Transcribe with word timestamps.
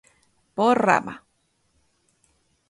Por 0.55 0.73
Rama 0.81 1.13